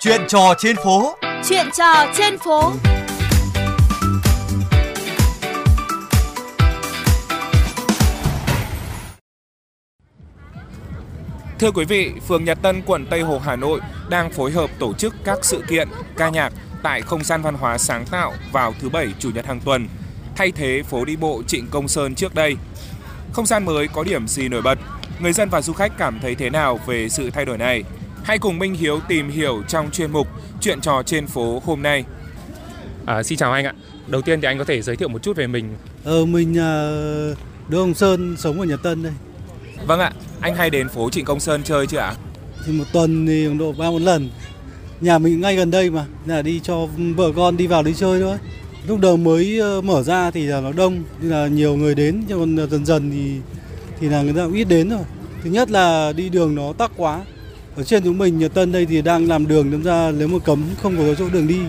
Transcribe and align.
Chuyện 0.00 0.20
trò 0.28 0.54
trên 0.58 0.76
phố. 0.76 1.16
Chuyện 1.48 1.66
trò 1.78 2.12
trên 2.16 2.38
phố. 2.38 2.72
Thưa 11.58 11.70
quý 11.70 11.84
vị, 11.84 12.12
phường 12.28 12.44
Nhật 12.44 12.58
Tân, 12.62 12.82
quận 12.86 13.06
Tây 13.10 13.20
Hồ, 13.20 13.38
Hà 13.38 13.56
Nội 13.56 13.80
đang 14.08 14.30
phối 14.30 14.50
hợp 14.50 14.70
tổ 14.78 14.92
chức 14.94 15.14
các 15.24 15.38
sự 15.42 15.62
kiện 15.68 15.88
ca 16.16 16.28
nhạc 16.28 16.52
tại 16.82 17.02
không 17.02 17.24
gian 17.24 17.42
văn 17.42 17.54
hóa 17.54 17.78
sáng 17.78 18.04
tạo 18.06 18.34
vào 18.52 18.74
thứ 18.80 18.88
Bảy, 18.88 19.08
Chủ 19.18 19.30
nhật 19.34 19.46
hàng 19.46 19.60
tuần, 19.60 19.88
thay 20.36 20.52
thế 20.52 20.82
phố 20.82 21.04
đi 21.04 21.16
bộ 21.16 21.42
Trịnh 21.46 21.66
Công 21.70 21.88
Sơn 21.88 22.14
trước 22.14 22.34
đây. 22.34 22.56
Không 23.32 23.46
gian 23.46 23.64
mới 23.64 23.88
có 23.88 24.04
điểm 24.04 24.28
gì 24.28 24.48
nổi 24.48 24.62
bật? 24.62 24.78
Người 25.20 25.32
dân 25.32 25.48
và 25.48 25.60
du 25.60 25.72
khách 25.72 25.98
cảm 25.98 26.18
thấy 26.20 26.34
thế 26.34 26.50
nào 26.50 26.80
về 26.86 27.08
sự 27.08 27.30
thay 27.30 27.44
đổi 27.44 27.58
này? 27.58 27.84
Hãy 28.28 28.38
cùng 28.38 28.58
Minh 28.58 28.74
Hiếu 28.74 29.00
tìm 29.08 29.30
hiểu 29.30 29.62
trong 29.68 29.90
chuyên 29.90 30.12
mục 30.12 30.28
Chuyện 30.60 30.80
trò 30.80 31.02
trên 31.06 31.26
phố 31.26 31.62
hôm 31.64 31.82
nay. 31.82 32.04
À, 33.06 33.22
xin 33.22 33.38
chào 33.38 33.52
anh 33.52 33.64
ạ. 33.64 33.74
Đầu 34.06 34.22
tiên 34.22 34.40
thì 34.40 34.46
anh 34.46 34.58
có 34.58 34.64
thể 34.64 34.82
giới 34.82 34.96
thiệu 34.96 35.08
một 35.08 35.22
chút 35.22 35.36
về 35.36 35.46
mình. 35.46 35.76
Ờ, 36.04 36.24
mình 36.24 36.50
uh, 36.52 37.38
Đỗ 37.68 37.78
Hồng 37.78 37.94
Sơn 37.94 38.36
sống 38.38 38.60
ở 38.60 38.66
Nhật 38.66 38.82
Tân 38.82 39.02
đây. 39.02 39.12
Vâng 39.86 40.00
ạ, 40.00 40.12
anh 40.40 40.54
hay 40.54 40.70
đến 40.70 40.88
phố 40.88 41.10
Trịnh 41.10 41.24
Công 41.24 41.40
Sơn 41.40 41.62
chơi 41.64 41.86
chưa 41.86 41.98
ạ? 41.98 42.14
Thì 42.66 42.72
một 42.72 42.84
tuần 42.92 43.26
thì 43.26 43.48
độ 43.58 43.72
ba 43.72 43.90
một 43.90 44.02
lần. 44.02 44.30
Nhà 45.00 45.18
mình 45.18 45.40
ngay 45.40 45.56
gần 45.56 45.70
đây 45.70 45.90
mà, 45.90 46.04
là 46.26 46.42
đi 46.42 46.60
cho 46.60 46.86
vợ 47.16 47.32
con 47.36 47.56
đi 47.56 47.66
vào 47.66 47.82
đi 47.82 47.94
chơi 47.94 48.20
thôi. 48.20 48.36
Lúc 48.88 49.00
đầu 49.00 49.16
mới 49.16 49.58
ờ, 49.58 49.80
mở 49.80 50.02
ra 50.02 50.30
thì 50.30 50.46
là 50.46 50.60
nó 50.60 50.72
đông, 50.72 51.02
nên 51.20 51.30
là 51.30 51.46
nhiều 51.46 51.76
người 51.76 51.94
đến, 51.94 52.22
nhưng 52.28 52.38
còn 52.38 52.70
dần 52.70 52.86
dần 52.86 53.10
thì 53.10 53.40
thì 54.00 54.08
là 54.08 54.22
người 54.22 54.32
ta 54.32 54.44
cũng 54.44 54.54
ít 54.54 54.64
đến 54.64 54.88
rồi. 54.88 55.04
Thứ 55.42 55.50
nhất 55.50 55.70
là 55.70 56.12
đi 56.12 56.28
đường 56.28 56.54
nó 56.54 56.72
tắc 56.72 56.90
quá. 56.96 57.20
Ở 57.78 57.84
trên 57.84 58.04
chúng 58.04 58.18
mình 58.18 58.38
Nhật 58.38 58.54
Tân 58.54 58.72
đây 58.72 58.86
thì 58.86 59.02
đang 59.02 59.28
làm 59.28 59.48
đường 59.48 59.70
nên 59.70 59.82
ra 59.82 60.10
nếu 60.18 60.28
mà 60.28 60.38
cấm 60.38 60.64
không 60.82 60.96
có 60.96 61.14
chỗ 61.18 61.28
đường 61.32 61.46
đi. 61.46 61.60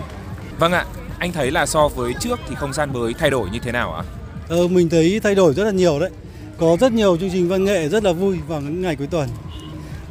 Vâng 0.58 0.72
ạ, 0.72 0.84
anh 1.18 1.32
thấy 1.32 1.50
là 1.50 1.66
so 1.66 1.88
với 1.88 2.12
trước 2.20 2.40
thì 2.48 2.54
không 2.54 2.72
gian 2.72 2.92
mới 2.92 3.14
thay 3.14 3.30
đổi 3.30 3.50
như 3.50 3.58
thế 3.58 3.72
nào 3.72 3.92
ạ? 3.94 4.02
Ờ, 4.48 4.68
mình 4.68 4.88
thấy 4.88 5.20
thay 5.22 5.34
đổi 5.34 5.54
rất 5.54 5.64
là 5.64 5.70
nhiều 5.70 6.00
đấy. 6.00 6.10
Có 6.58 6.76
rất 6.80 6.92
nhiều 6.92 7.16
chương 7.16 7.30
trình 7.30 7.48
văn 7.48 7.64
nghệ 7.64 7.88
rất 7.88 8.04
là 8.04 8.12
vui 8.12 8.38
vào 8.48 8.60
những 8.60 8.82
ngày 8.82 8.96
cuối 8.96 9.06
tuần. 9.06 9.28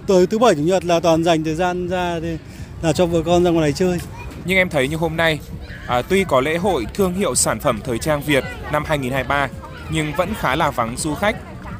Tới 0.07 0.27
thứ 0.27 0.39
bảy 0.39 0.55
chủ 0.55 0.61
nhật 0.61 0.85
là 0.85 0.99
toàn 0.99 1.23
dành 1.23 1.43
thời 1.43 1.55
gian 1.55 1.87
ra 1.87 2.19
để 2.19 2.37
là 2.81 2.93
cho 2.93 3.05
vợ 3.05 3.21
con 3.25 3.43
ra 3.43 3.51
ngoài 3.51 3.61
này 3.61 3.73
chơi. 3.73 3.97
Nhưng 4.45 4.57
em 4.57 4.69
thấy 4.69 4.87
như 4.87 4.95
hôm 4.95 5.17
nay, 5.17 5.39
à, 5.87 6.01
tuy 6.01 6.23
có 6.23 6.41
lễ 6.41 6.57
hội 6.57 6.85
thương 6.93 7.13
hiệu 7.13 7.35
sản 7.35 7.59
phẩm 7.59 7.79
thời 7.85 7.97
trang 7.97 8.21
Việt 8.21 8.43
năm 8.71 8.83
2023 8.85 9.49
nhưng 9.91 10.13
vẫn 10.17 10.33
khá 10.39 10.55
là 10.55 10.71
vắng 10.71 10.97
du 10.97 11.15
khách. 11.15 11.35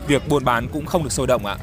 Việc 0.08 0.28
buôn 0.28 0.45
bán 0.45 0.67
cũng 0.67 0.86
không 0.86 1.04
được 1.04 1.11
sôi 1.11 1.28
động 1.28 1.45
ạ. 1.45 1.58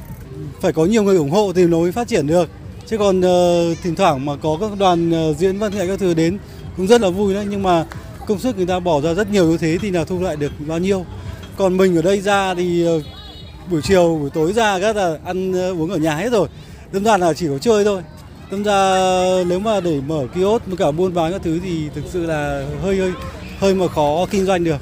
Phải 0.60 0.72
có 0.72 0.84
nhiều 0.84 1.02
người 1.02 1.16
ủng 1.16 1.30
hộ 1.30 1.52
thì 1.52 1.66
nó 1.66 1.78
mới 1.78 1.92
phát 1.92 2.08
triển 2.08 2.26
được. 2.26 2.48
Chứ 2.86 2.98
còn 2.98 3.20
uh, 3.20 3.78
thỉnh 3.82 3.94
thoảng 3.94 4.26
mà 4.26 4.36
có 4.36 4.58
các 4.60 4.70
đoàn 4.78 5.30
uh, 5.30 5.36
diễn 5.36 5.58
văn 5.58 5.72
nghệ 5.74 5.86
các 5.86 5.98
thứ 5.98 6.14
đến 6.14 6.38
cũng 6.76 6.86
rất 6.86 7.00
là 7.00 7.08
vui 7.08 7.34
đấy 7.34 7.46
nhưng 7.50 7.62
mà 7.62 7.84
công 8.26 8.38
sức 8.38 8.56
người 8.56 8.66
ta 8.66 8.80
bỏ 8.80 9.00
ra 9.00 9.14
rất 9.14 9.30
nhiều 9.30 9.46
như 9.46 9.58
thế 9.58 9.78
thì 9.82 9.90
là 9.90 10.04
thu 10.04 10.20
lại 10.20 10.36
được 10.36 10.52
bao 10.66 10.78
nhiêu. 10.78 11.04
Còn 11.56 11.76
mình 11.76 11.96
ở 11.96 12.02
đây 12.02 12.20
ra 12.20 12.54
thì 12.54 12.88
uh, 12.88 13.02
buổi 13.70 13.80
chiều 13.82 14.18
buổi 14.20 14.30
tối 14.30 14.52
ra 14.52 14.78
các 14.80 14.96
là 14.96 15.18
ăn 15.24 15.50
uh, 15.50 15.80
uống 15.80 15.90
ở 15.90 15.98
nhà 15.98 16.16
hết 16.16 16.32
rồi. 16.32 16.48
đơn 16.92 17.04
ra 17.04 17.16
là 17.16 17.34
chỉ 17.34 17.46
có 17.48 17.58
chơi 17.58 17.84
thôi. 17.84 18.02
tâm 18.50 18.64
ra 18.64 18.98
nếu 19.46 19.58
mà 19.58 19.80
để 19.80 20.00
mở 20.06 20.26
kiosk 20.34 20.66
với 20.66 20.76
cả 20.76 20.90
buôn 20.90 21.14
bán 21.14 21.32
các 21.32 21.42
thứ 21.44 21.60
thì 21.64 21.88
thực 21.94 22.04
sự 22.12 22.26
là 22.26 22.66
hơi 22.82 22.96
hơi 22.98 23.12
hơi 23.58 23.74
mà 23.74 23.88
khó 23.88 24.26
kinh 24.30 24.46
doanh 24.46 24.64
được. 24.64 24.78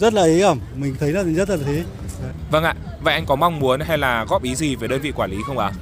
Rất 0.00 0.14
là 0.14 0.22
ấy 0.22 0.40
ẩm, 0.40 0.60
mình 0.76 0.94
thấy 1.00 1.12
là 1.12 1.22
rất 1.22 1.50
là 1.50 1.56
thế. 1.66 1.74
Đấy. 2.22 2.32
Vâng 2.50 2.64
ạ, 2.64 2.74
vậy 3.00 3.14
anh 3.14 3.26
có 3.26 3.36
mong 3.36 3.58
muốn 3.60 3.80
hay 3.80 3.98
là 3.98 4.24
góp 4.28 4.42
ý 4.42 4.54
gì 4.54 4.76
về 4.76 4.88
đơn 4.88 5.00
vị 5.00 5.12
quản 5.16 5.30
lý 5.30 5.36
không 5.46 5.58
ạ? 5.58 5.72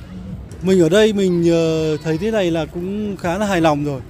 Mình 0.63 0.81
ở 0.81 0.89
đây 0.89 1.13
mình 1.13 1.51
ờ, 1.51 1.97
thấy 1.97 2.19
thế 2.19 2.31
này 2.31 2.51
là 2.51 2.65
cũng 2.65 3.17
khá 3.17 3.39
là 3.39 3.47
hài 3.47 3.61
lòng 3.61 3.85
rồi. 3.85 4.01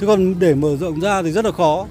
Chứ 0.00 0.06
còn 0.06 0.38
để 0.38 0.54
mở 0.54 0.76
rộng 0.76 1.00
ra 1.00 1.22
thì 1.22 1.32
rất 1.32 1.44
là 1.44 1.50
khó. 1.50 1.86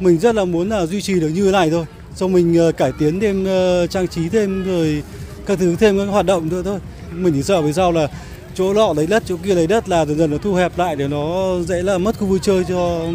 Mình 0.00 0.18
rất 0.18 0.34
là 0.34 0.44
muốn 0.44 0.68
là 0.68 0.86
duy 0.86 1.02
trì 1.02 1.20
được 1.20 1.28
như 1.28 1.44
thế 1.44 1.52
này 1.52 1.70
thôi. 1.70 1.84
Xong 2.14 2.32
mình 2.32 2.58
ờ, 2.58 2.72
cải 2.72 2.92
tiến 2.98 3.20
thêm 3.20 3.44
ờ, 3.44 3.86
trang 3.86 4.08
trí 4.08 4.28
thêm 4.28 4.64
rồi 4.64 5.02
các 5.46 5.58
thứ 5.58 5.76
thêm 5.76 5.98
các 5.98 6.04
hoạt 6.04 6.26
động 6.26 6.48
nữa 6.48 6.62
thôi. 6.64 6.78
Mình 7.12 7.32
chỉ 7.34 7.42
sợ 7.42 7.62
về 7.62 7.72
sau 7.72 7.92
là 7.92 8.08
chỗ 8.54 8.74
nọ 8.74 8.92
lấy 8.96 9.06
đất, 9.06 9.22
chỗ 9.26 9.36
kia 9.44 9.54
lấy 9.54 9.66
đất 9.66 9.88
là 9.88 10.04
dần 10.04 10.18
dần 10.18 10.30
nó 10.30 10.38
thu 10.38 10.54
hẹp 10.54 10.78
lại 10.78 10.96
để 10.96 11.08
nó 11.08 11.56
dễ 11.66 11.82
là 11.82 11.98
mất 11.98 12.18
khu 12.18 12.26
vui 12.26 12.38
chơi 12.42 12.64
cho 12.68 13.06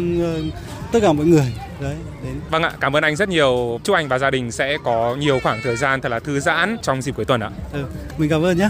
tất 0.92 0.98
cả 1.02 1.12
mọi 1.12 1.26
người. 1.26 1.52
Đấy, 1.80 1.96
đến. 2.24 2.40
Vâng 2.50 2.62
ạ, 2.62 2.72
cảm 2.80 2.96
ơn 2.96 3.02
anh 3.02 3.16
rất 3.16 3.28
nhiều. 3.28 3.80
Chúc 3.84 3.96
anh 3.96 4.08
và 4.08 4.18
gia 4.18 4.30
đình 4.30 4.52
sẽ 4.52 4.78
có 4.84 5.14
nhiều 5.14 5.40
khoảng 5.42 5.60
thời 5.62 5.76
gian 5.76 6.00
thật 6.00 6.08
là 6.08 6.18
thư 6.18 6.40
giãn 6.40 6.76
trong 6.82 7.02
dịp 7.02 7.16
cuối 7.16 7.24
tuần 7.24 7.40
ạ. 7.40 7.50
Ừ, 7.72 7.84
mình 8.18 8.30
cảm 8.30 8.42
ơn 8.42 8.58
nhé. 8.58 8.68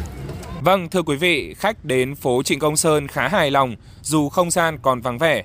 Vâng, 0.60 0.88
thưa 0.88 1.02
quý 1.02 1.16
vị, 1.16 1.54
khách 1.54 1.84
đến 1.84 2.14
phố 2.14 2.42
Trịnh 2.42 2.58
Công 2.58 2.76
Sơn 2.76 3.08
khá 3.08 3.28
hài 3.28 3.50
lòng 3.50 3.76
dù 4.02 4.28
không 4.28 4.50
gian 4.50 4.78
còn 4.82 5.00
vắng 5.00 5.18
vẻ. 5.18 5.44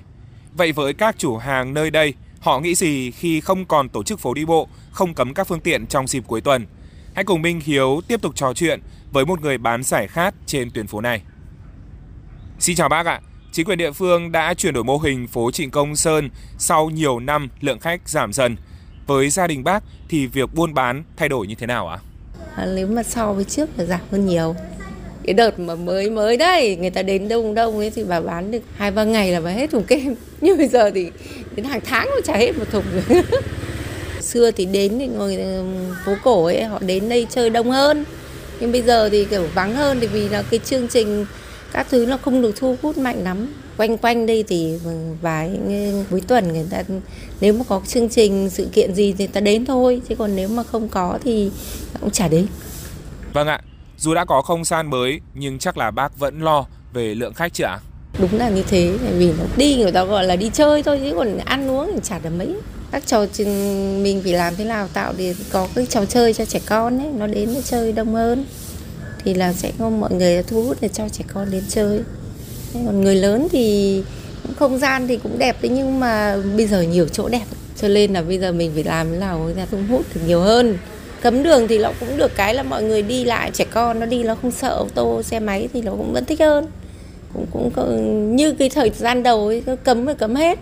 Vậy 0.52 0.72
với 0.72 0.94
các 0.94 1.18
chủ 1.18 1.36
hàng 1.36 1.74
nơi 1.74 1.90
đây, 1.90 2.14
họ 2.40 2.60
nghĩ 2.60 2.74
gì 2.74 3.10
khi 3.10 3.40
không 3.40 3.64
còn 3.64 3.88
tổ 3.88 4.02
chức 4.02 4.20
phố 4.20 4.34
đi 4.34 4.44
bộ, 4.44 4.68
không 4.90 5.14
cấm 5.14 5.34
các 5.34 5.46
phương 5.46 5.60
tiện 5.60 5.86
trong 5.86 6.06
dịp 6.06 6.24
cuối 6.26 6.40
tuần? 6.40 6.66
Hãy 7.14 7.24
cùng 7.24 7.42
Minh 7.42 7.60
Hiếu 7.64 8.00
tiếp 8.08 8.22
tục 8.22 8.32
trò 8.36 8.54
chuyện 8.54 8.80
với 9.12 9.26
một 9.26 9.40
người 9.40 9.58
bán 9.58 9.82
giải 9.82 10.08
khát 10.08 10.34
trên 10.46 10.70
tuyến 10.70 10.86
phố 10.86 11.00
này. 11.00 11.22
Xin 12.58 12.76
chào 12.76 12.88
bác 12.88 13.06
ạ. 13.06 13.20
Chính 13.54 13.66
quyền 13.66 13.78
địa 13.78 13.92
phương 13.92 14.32
đã 14.32 14.54
chuyển 14.54 14.74
đổi 14.74 14.84
mô 14.84 14.98
hình 14.98 15.26
phố 15.26 15.50
Trịnh 15.50 15.70
Công 15.70 15.96
Sơn 15.96 16.30
sau 16.58 16.90
nhiều 16.90 17.20
năm 17.20 17.48
lượng 17.60 17.78
khách 17.78 18.08
giảm 18.08 18.32
dần. 18.32 18.56
Với 19.06 19.30
gia 19.30 19.46
đình 19.46 19.64
bác 19.64 19.82
thì 20.08 20.26
việc 20.26 20.54
buôn 20.54 20.74
bán 20.74 21.04
thay 21.16 21.28
đổi 21.28 21.46
như 21.46 21.54
thế 21.54 21.66
nào 21.66 21.88
ạ? 21.88 21.98
À, 22.56 22.66
nếu 22.74 22.86
mà 22.86 23.02
so 23.02 23.32
với 23.32 23.44
trước 23.44 23.68
là 23.76 23.84
giảm 23.84 24.00
hơn 24.10 24.26
nhiều. 24.26 24.54
Cái 25.24 25.34
đợt 25.34 25.58
mà 25.58 25.74
mới 25.74 26.10
mới 26.10 26.36
đây 26.36 26.76
người 26.76 26.90
ta 26.90 27.02
đến 27.02 27.28
đông 27.28 27.54
đông 27.54 27.78
ấy 27.78 27.90
thì 27.90 28.04
bà 28.04 28.20
bán 28.20 28.50
được 28.50 28.62
hai 28.76 28.90
ba 28.90 29.04
ngày 29.04 29.32
là 29.32 29.40
bà 29.40 29.50
hết 29.50 29.70
thùng 29.70 29.84
kem. 29.84 30.14
Nhưng 30.40 30.58
bây 30.58 30.68
giờ 30.68 30.90
thì 30.90 31.10
đến 31.56 31.64
hàng 31.64 31.80
tháng 31.84 32.06
mà 32.14 32.20
chả 32.24 32.36
hết 32.36 32.58
một 32.58 32.70
thùng 32.70 32.84
rồi. 32.92 33.22
Xưa 34.20 34.50
thì 34.50 34.64
đến 34.64 34.98
thì 34.98 35.06
người 35.06 35.38
phố 36.06 36.14
cổ 36.24 36.44
ấy 36.44 36.64
họ 36.64 36.78
đến 36.86 37.08
đây 37.08 37.26
chơi 37.30 37.50
đông 37.50 37.70
hơn. 37.70 38.04
Nhưng 38.60 38.72
bây 38.72 38.82
giờ 38.82 39.08
thì 39.08 39.24
kiểu 39.24 39.46
vắng 39.54 39.74
hơn 39.74 40.00
thì 40.00 40.06
vì 40.06 40.28
là 40.28 40.42
cái 40.50 40.60
chương 40.64 40.88
trình 40.88 41.26
các 41.74 41.86
thứ 41.90 42.06
nó 42.06 42.16
không 42.16 42.42
được 42.42 42.56
thu 42.56 42.76
hút 42.82 42.98
mạnh 42.98 43.24
lắm. 43.24 43.54
Quanh 43.76 43.98
quanh 43.98 44.26
đây 44.26 44.44
thì 44.48 44.78
vài 45.22 45.58
cuối 46.10 46.20
tuần 46.20 46.52
người 46.52 46.66
ta 46.70 46.82
nếu 47.40 47.52
mà 47.52 47.64
có 47.68 47.80
chương 47.86 48.08
trình 48.08 48.50
sự 48.50 48.68
kiện 48.72 48.94
gì 48.94 49.14
thì 49.18 49.26
ta 49.26 49.40
đến 49.40 49.66
thôi. 49.66 50.00
Chứ 50.08 50.14
còn 50.14 50.36
nếu 50.36 50.48
mà 50.48 50.62
không 50.62 50.88
có 50.88 51.18
thì 51.24 51.50
cũng 52.00 52.10
chả 52.10 52.28
đến. 52.28 52.46
Vâng 53.32 53.48
ạ, 53.48 53.60
dù 53.98 54.14
đã 54.14 54.24
có 54.24 54.42
không 54.42 54.64
gian 54.64 54.90
mới 54.90 55.20
nhưng 55.34 55.58
chắc 55.58 55.76
là 55.76 55.90
bác 55.90 56.18
vẫn 56.18 56.40
lo 56.40 56.66
về 56.92 57.14
lượng 57.14 57.34
khách 57.34 57.54
chứ 57.54 57.64
ạ? 57.64 57.78
đúng 58.18 58.38
là 58.38 58.48
như 58.48 58.62
thế 58.62 58.98
tại 59.04 59.12
vì 59.12 59.32
nó 59.38 59.44
đi 59.56 59.76
người 59.76 59.92
ta 59.92 60.04
gọi 60.04 60.24
là 60.24 60.36
đi 60.36 60.50
chơi 60.52 60.82
thôi 60.82 61.00
chứ 61.04 61.14
còn 61.16 61.38
ăn 61.38 61.70
uống 61.70 61.90
thì 61.94 62.00
chả 62.02 62.18
được 62.18 62.30
mấy. 62.38 62.54
Các 62.90 63.06
trò 63.06 63.26
mình 64.02 64.20
phải 64.22 64.32
làm 64.32 64.56
thế 64.56 64.64
nào 64.64 64.88
tạo 64.88 65.12
để 65.16 65.34
có 65.52 65.68
cái 65.74 65.86
trò 65.86 66.04
chơi 66.04 66.34
cho 66.34 66.44
trẻ 66.44 66.60
con 66.66 66.98
ấy 66.98 67.08
nó 67.18 67.26
đến 67.26 67.54
nó 67.54 67.60
chơi 67.60 67.92
đông 67.92 68.14
hơn 68.14 68.44
thì 69.24 69.34
là 69.34 69.52
sẽ 69.52 69.72
có 69.78 69.90
mọi 69.90 70.12
người 70.12 70.42
thu 70.42 70.62
hút 70.62 70.76
để 70.80 70.88
cho 70.88 71.08
trẻ 71.08 71.24
con 71.34 71.50
đến 71.50 71.62
chơi. 71.68 72.00
Còn 72.74 73.00
người 73.00 73.14
lớn 73.14 73.48
thì 73.50 74.02
không 74.56 74.78
gian 74.78 75.08
thì 75.08 75.16
cũng 75.16 75.38
đẹp 75.38 75.56
đấy 75.62 75.72
nhưng 75.74 76.00
mà 76.00 76.36
bây 76.56 76.66
giờ 76.66 76.82
nhiều 76.82 77.08
chỗ 77.08 77.28
đẹp. 77.28 77.44
Cho 77.80 77.88
nên 77.88 78.12
là 78.12 78.22
bây 78.22 78.38
giờ 78.38 78.52
mình 78.52 78.70
phải 78.74 78.84
làm 78.84 79.10
thế 79.10 79.18
nào 79.18 79.50
ra 79.56 79.66
thu 79.70 79.78
hút 79.88 80.06
được 80.14 80.20
nhiều 80.26 80.40
hơn. 80.40 80.78
Cấm 81.22 81.42
đường 81.42 81.68
thì 81.68 81.78
nó 81.78 81.92
cũng 82.00 82.16
được 82.16 82.36
cái 82.36 82.54
là 82.54 82.62
mọi 82.62 82.82
người 82.82 83.02
đi 83.02 83.24
lại 83.24 83.50
trẻ 83.54 83.64
con 83.64 84.00
nó 84.00 84.06
đi 84.06 84.22
nó 84.22 84.34
không 84.34 84.50
sợ 84.50 84.68
ô 84.68 84.88
tô 84.94 85.22
xe 85.22 85.40
máy 85.40 85.68
thì 85.72 85.82
nó 85.82 85.92
cũng 85.92 86.12
vẫn 86.12 86.24
thích 86.24 86.40
hơn. 86.40 86.66
Cũng 87.32 87.70
cũng 87.74 88.36
như 88.36 88.52
cái 88.52 88.68
thời 88.68 88.90
gian 88.90 89.22
đầu 89.22 89.46
ấy 89.46 89.62
cấm 89.84 90.06
rồi 90.06 90.14
cấm 90.14 90.34
hết. 90.34 90.58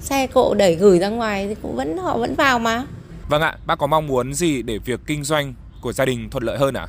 Xe 0.00 0.26
cộ 0.26 0.54
đẩy 0.54 0.74
gửi 0.74 0.98
ra 0.98 1.08
ngoài 1.08 1.46
thì 1.48 1.54
cũng 1.62 1.76
vẫn 1.76 1.98
họ 1.98 2.18
vẫn 2.18 2.34
vào 2.34 2.58
mà. 2.58 2.84
Vâng 3.28 3.42
ạ, 3.42 3.56
bác 3.66 3.78
có 3.78 3.86
mong 3.86 4.06
muốn 4.06 4.34
gì 4.34 4.62
để 4.62 4.78
việc 4.84 5.00
kinh 5.06 5.24
doanh 5.24 5.54
của 5.80 5.92
gia 5.92 6.04
đình 6.04 6.30
thuận 6.30 6.44
lợi 6.44 6.58
hơn 6.58 6.74
ạ? 6.74 6.86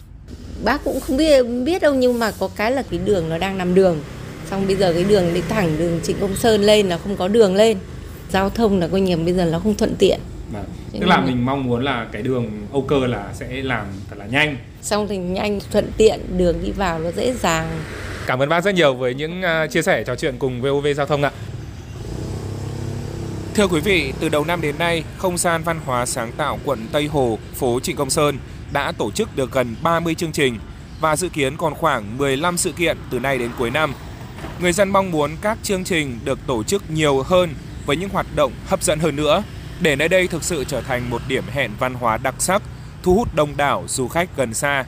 Bác 0.63 0.83
cũng 0.83 0.99
không 0.99 1.17
biết 1.17 1.43
biết 1.43 1.81
đâu 1.81 1.93
nhưng 1.93 2.19
mà 2.19 2.31
có 2.39 2.49
cái 2.55 2.71
là 2.71 2.83
cái 2.91 2.99
đường 3.05 3.29
nó 3.29 3.37
đang 3.37 3.57
nằm 3.57 3.75
đường 3.75 3.99
xong 4.49 4.67
bây 4.67 4.75
giờ 4.75 4.93
cái 4.93 5.03
đường 5.03 5.33
đi 5.33 5.41
thẳng 5.49 5.75
đường 5.79 5.99
Trịnh 6.03 6.17
Công 6.21 6.35
Sơn 6.35 6.61
lên 6.61 6.89
là 6.89 6.97
không 6.97 7.17
có 7.17 7.27
đường 7.27 7.55
lên 7.55 7.77
giao 8.31 8.49
thông 8.49 8.79
là 8.79 8.87
coi 8.87 9.01
nhiều 9.01 9.17
bây 9.17 9.33
giờ 9.33 9.45
nó 9.45 9.59
không 9.59 9.75
thuận 9.75 9.95
tiện 9.99 10.19
Vâng. 10.53 10.65
Tức 10.93 11.07
là 11.07 11.21
mình 11.21 11.45
mong 11.45 11.63
muốn 11.63 11.83
là 11.83 12.07
cái 12.11 12.21
đường 12.21 12.67
Âu 12.71 12.81
Cơ 12.81 13.07
là 13.07 13.29
sẽ 13.33 13.47
làm 13.47 13.85
thật 14.09 14.15
là 14.19 14.25
nhanh. 14.25 14.57
xong 14.81 15.07
thì 15.07 15.17
nhanh 15.17 15.59
thuận 15.71 15.91
tiện 15.97 16.19
đường 16.37 16.55
đi 16.63 16.71
vào 16.71 16.99
nó 16.99 17.11
dễ 17.11 17.33
dàng 17.33 17.79
Cảm 18.27 18.39
ơn 18.39 18.49
bác 18.49 18.63
rất 18.63 18.75
nhiều 18.75 18.93
với 18.93 19.13
những 19.13 19.41
uh, 19.41 19.71
chia 19.71 19.81
sẻ 19.81 20.03
trò 20.03 20.15
chuyện 20.15 20.35
cùng 20.39 20.61
VOV 20.61 20.87
Giao 20.95 21.05
thông 21.05 21.23
ạ. 21.23 21.31
Thưa 23.55 23.67
quý 23.67 23.79
vị, 23.79 24.13
từ 24.19 24.29
đầu 24.29 24.45
năm 24.45 24.61
đến 24.61 24.75
nay, 24.79 25.03
không 25.17 25.37
gian 25.37 25.63
văn 25.63 25.79
hóa 25.85 26.05
sáng 26.05 26.31
tạo 26.31 26.59
quận 26.65 26.79
Tây 26.91 27.05
Hồ, 27.05 27.37
phố 27.53 27.79
Trịnh 27.79 27.95
Công 27.95 28.09
Sơn 28.09 28.37
đã 28.71 28.91
tổ 28.91 29.11
chức 29.11 29.35
được 29.35 29.51
gần 29.51 29.75
30 29.83 30.15
chương 30.15 30.31
trình 30.31 30.59
và 31.01 31.15
dự 31.15 31.29
kiến 31.29 31.57
còn 31.57 31.73
khoảng 31.73 32.17
15 32.17 32.57
sự 32.57 32.71
kiện 32.71 32.97
từ 33.09 33.19
nay 33.19 33.37
đến 33.37 33.51
cuối 33.57 33.69
năm. 33.69 33.93
Người 34.59 34.71
dân 34.71 34.89
mong 34.89 35.11
muốn 35.11 35.31
các 35.41 35.57
chương 35.63 35.83
trình 35.83 36.19
được 36.23 36.39
tổ 36.47 36.63
chức 36.63 36.91
nhiều 36.91 37.23
hơn 37.23 37.53
với 37.85 37.97
những 37.97 38.09
hoạt 38.09 38.25
động 38.35 38.51
hấp 38.67 38.83
dẫn 38.83 38.99
hơn 38.99 39.15
nữa 39.15 39.43
để 39.81 39.95
nơi 39.95 40.07
đây 40.07 40.27
thực 40.27 40.43
sự 40.43 40.63
trở 40.63 40.81
thành 40.81 41.09
một 41.09 41.21
điểm 41.27 41.43
hẹn 41.51 41.71
văn 41.79 41.93
hóa 41.93 42.17
đặc 42.17 42.35
sắc, 42.39 42.61
thu 43.03 43.15
hút 43.15 43.35
đông 43.35 43.57
đảo 43.57 43.83
du 43.87 44.07
khách 44.07 44.29
gần 44.37 44.53
xa. 44.53 44.85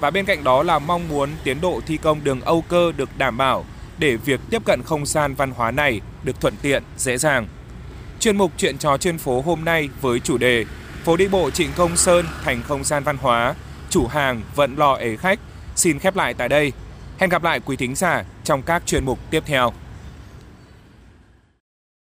Và 0.00 0.10
bên 0.10 0.24
cạnh 0.24 0.44
đó 0.44 0.62
là 0.62 0.78
mong 0.78 1.08
muốn 1.08 1.30
tiến 1.44 1.60
độ 1.60 1.80
thi 1.86 1.96
công 1.96 2.24
đường 2.24 2.40
Âu 2.40 2.64
Cơ 2.68 2.92
được 2.96 3.08
đảm 3.18 3.36
bảo 3.36 3.64
để 3.98 4.16
việc 4.16 4.40
tiếp 4.50 4.62
cận 4.64 4.82
không 4.82 5.06
gian 5.06 5.34
văn 5.34 5.50
hóa 5.50 5.70
này 5.70 6.00
được 6.24 6.40
thuận 6.40 6.54
tiện, 6.62 6.82
dễ 6.96 7.18
dàng. 7.18 7.46
Chuyên 8.20 8.36
mục 8.36 8.52
Chuyện 8.56 8.78
trò 8.78 8.96
trên 8.96 9.18
phố 9.18 9.40
hôm 9.40 9.64
nay 9.64 9.88
với 10.00 10.20
chủ 10.20 10.38
đề 10.38 10.64
Phố 11.08 11.16
đi 11.16 11.28
bộ 11.28 11.50
Trịnh 11.50 11.70
Công 11.76 11.96
Sơn 11.96 12.26
thành 12.42 12.62
không 12.62 12.84
gian 12.84 13.04
văn 13.04 13.16
hóa, 13.16 13.54
chủ 13.90 14.06
hàng 14.06 14.42
vẫn 14.54 14.76
lo 14.76 14.94
ế 14.94 15.16
khách 15.16 15.38
xin 15.76 15.98
khép 15.98 16.16
lại 16.16 16.34
tại 16.34 16.48
đây. 16.48 16.72
Hẹn 17.18 17.30
gặp 17.30 17.44
lại 17.44 17.60
quý 17.60 17.76
thính 17.76 17.94
giả 17.94 18.24
trong 18.44 18.62
các 18.62 18.82
chuyên 18.86 19.04
mục 19.04 19.18
tiếp 19.30 19.42
theo. 19.46 19.72